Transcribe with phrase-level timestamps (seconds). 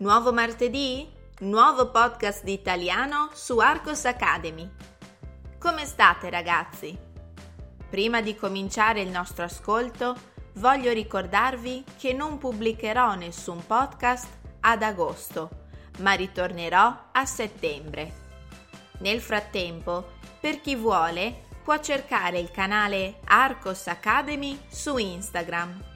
[0.00, 1.06] Nuovo martedì?
[1.40, 4.66] Nuovo podcast di italiano su Arcos Academy.
[5.58, 6.98] Come state ragazzi?
[7.90, 10.16] Prima di cominciare il nostro ascolto,
[10.54, 14.28] voglio ricordarvi che non pubblicherò nessun podcast
[14.60, 15.50] ad agosto,
[15.98, 18.12] ma ritornerò a settembre.
[19.00, 25.89] Nel frattempo, per chi vuole, può cercare il canale Arcos Academy su Instagram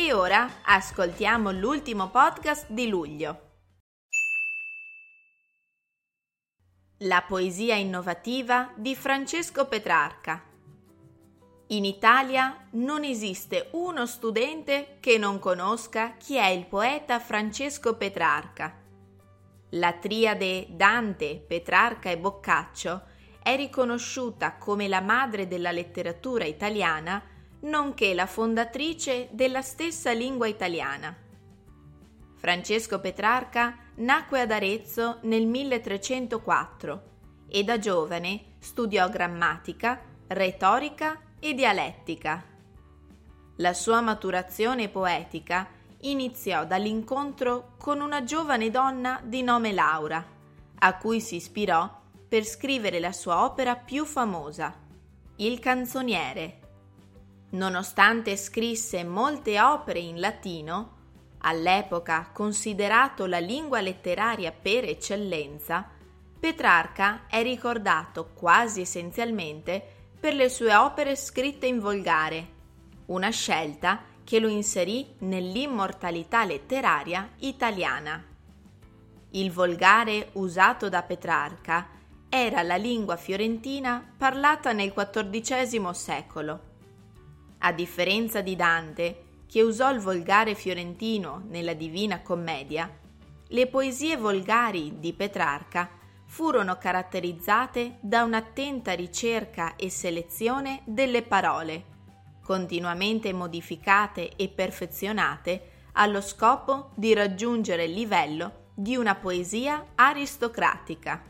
[0.00, 3.40] e ora ascoltiamo l'ultimo podcast di luglio.
[6.98, 10.44] La poesia innovativa di Francesco Petrarca.
[11.70, 18.80] In Italia non esiste uno studente che non conosca chi è il poeta Francesco Petrarca.
[19.70, 23.02] La triade Dante, Petrarca e Boccaccio
[23.42, 27.27] è riconosciuta come la madre della letteratura italiana
[27.60, 31.16] nonché la fondatrice della stessa lingua italiana.
[32.36, 37.02] Francesco Petrarca nacque ad Arezzo nel 1304
[37.48, 42.44] e da giovane studiò grammatica, retorica e dialettica.
[43.56, 45.68] La sua maturazione poetica
[46.02, 50.24] iniziò dall'incontro con una giovane donna di nome Laura,
[50.78, 51.90] a cui si ispirò
[52.28, 54.86] per scrivere la sua opera più famosa,
[55.40, 56.67] Il canzoniere,
[57.50, 60.96] Nonostante scrisse molte opere in latino,
[61.38, 65.88] all'epoca considerato la lingua letteraria per eccellenza,
[66.38, 69.82] Petrarca è ricordato quasi essenzialmente
[70.20, 72.56] per le sue opere scritte in volgare,
[73.06, 78.22] una scelta che lo inserì nell'immortalità letteraria italiana.
[79.30, 81.88] Il volgare usato da Petrarca
[82.28, 86.67] era la lingua fiorentina parlata nel XIV secolo
[87.58, 92.90] a differenza di Dante, che usò il volgare fiorentino nella Divina Commedia,
[93.48, 95.88] le poesie volgari di Petrarca
[96.26, 101.84] furono caratterizzate da un'attenta ricerca e selezione delle parole,
[102.42, 111.24] continuamente modificate e perfezionate allo scopo di raggiungere il livello di una poesia aristocratica.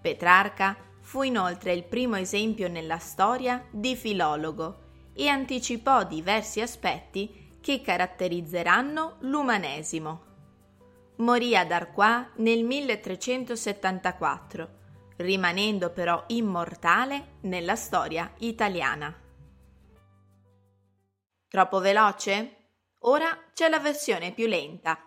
[0.00, 4.81] Petrarca fu inoltre il primo esempio nella storia di filologo
[5.14, 10.30] e anticipò diversi aspetti che caratterizzeranno l'umanesimo.
[11.16, 14.80] Morì ad Arquà nel 1374,
[15.18, 19.14] rimanendo però immortale nella storia italiana.
[21.48, 22.56] Troppo veloce?
[23.00, 24.98] Ora c'è la versione più lenta.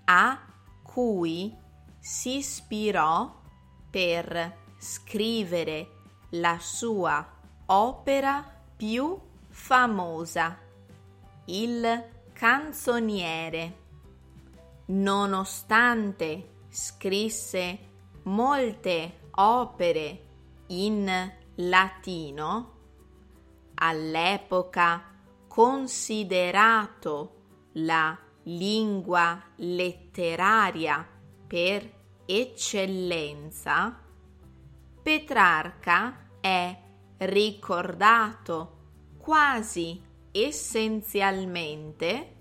[0.06, 0.40] a
[0.84, 1.52] cui
[1.98, 3.42] si ispirò
[3.90, 5.90] per scrivere
[6.31, 7.28] la sua
[7.68, 8.44] opera
[8.76, 10.58] più famosa,
[11.46, 13.78] il canzoniere.
[14.86, 17.80] Nonostante scrisse
[18.24, 20.26] molte opere
[20.68, 22.78] in latino,
[23.76, 25.04] all'epoca
[25.48, 27.36] considerato
[27.74, 31.08] la lingua letteraria
[31.46, 34.09] per eccellenza,
[35.01, 36.78] Petrarca è
[37.18, 38.78] ricordato
[39.18, 40.00] quasi
[40.31, 42.36] essenzialmente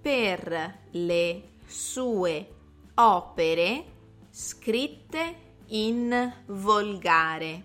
[0.00, 2.54] per le sue
[2.94, 3.84] opere
[4.30, 7.64] scritte in volgare,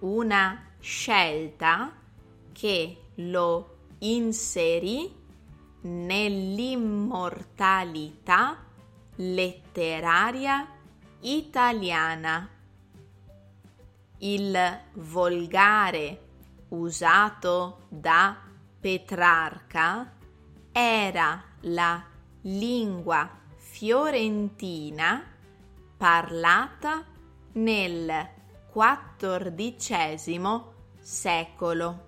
[0.00, 1.92] una scelta
[2.52, 5.12] che lo inserì
[5.82, 8.64] nell'immortalità
[9.16, 10.66] letteraria
[11.20, 12.51] italiana.
[14.24, 14.56] Il
[14.92, 16.28] volgare
[16.68, 18.36] usato da
[18.78, 20.12] Petrarca
[20.70, 22.04] era la
[22.42, 25.24] lingua fiorentina
[25.96, 27.04] parlata
[27.54, 28.28] nel
[28.70, 30.62] XIV
[31.00, 32.06] secolo.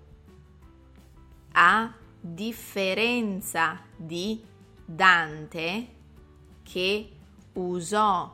[1.51, 4.41] A differenza di
[4.85, 5.87] Dante,
[6.63, 7.11] che
[7.55, 8.33] usò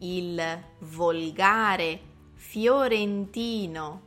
[0.00, 2.10] il volgare
[2.42, 4.02] fiorentino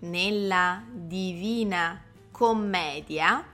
[0.00, 2.02] nella Divina
[2.32, 3.46] Commedia,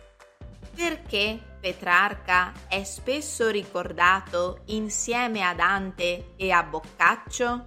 [0.74, 7.66] Perché Petrarca è spesso ricordato insieme a Dante e a Boccaccio?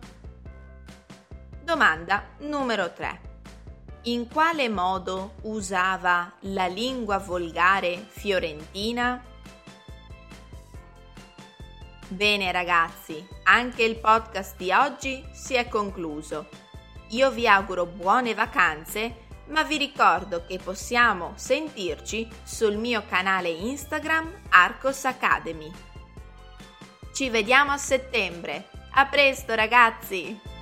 [1.62, 3.22] Domanda numero 3.
[4.06, 9.24] In quale modo usava la lingua volgare fiorentina?
[12.08, 16.50] Bene ragazzi, anche il podcast di oggi si è concluso.
[17.10, 19.23] Io vi auguro buone vacanze,
[19.54, 25.72] ma vi ricordo che possiamo sentirci sul mio canale Instagram Arcos Academy.
[27.14, 28.70] Ci vediamo a settembre.
[28.96, 30.53] A presto ragazzi!